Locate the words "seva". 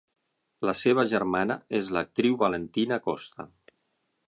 0.79-1.03